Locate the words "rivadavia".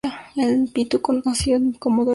2.05-2.09